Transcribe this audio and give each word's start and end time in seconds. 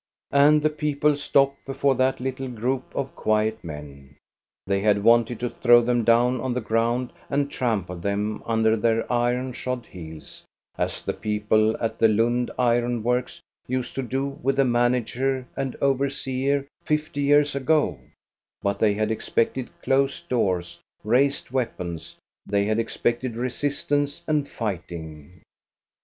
And 0.31 0.63
the 0.63 0.71
people 0.71 1.15
stop 1.15 1.53
before 1.63 1.93
that 1.93 2.19
little 2.19 2.47
group 2.47 2.91
of 2.95 3.15
quiet 3.15 3.63
men. 3.63 4.15
They 4.65 4.79
had 4.81 5.03
wanted 5.03 5.39
to 5.41 5.49
throw 5.51 5.79
them 5.81 6.03
down 6.03 6.41
on 6.41 6.55
the 6.55 6.59
ground 6.59 7.13
and 7.29 7.51
trample 7.51 7.95
them 7.97 8.41
under 8.47 8.75
their 8.75 9.05
iron 9.13 9.53
shod 9.53 9.85
heels, 9.85 10.43
as 10.75 11.03
the 11.03 11.13
people 11.13 11.77
at 11.79 11.99
the 11.99 12.07
Lund 12.07 12.49
ironworks 12.57 13.41
used 13.67 13.93
to 13.93 14.01
do 14.01 14.29
with 14.41 14.55
the 14.55 14.65
manager 14.65 15.47
and 15.55 15.75
overseer 15.81 16.65
fifty 16.83 17.21
years 17.21 17.53
ago; 17.53 17.99
but 18.63 18.79
they 18.79 18.95
had 18.95 19.11
expected 19.11 19.69
closed 19.83 20.27
doors, 20.27 20.79
raised 21.03 21.51
weapons; 21.51 22.15
they 22.43 22.65
had 22.65 22.79
expected 22.79 23.35
resistance 23.35 24.23
and 24.25 24.47
fighting. 24.47 25.43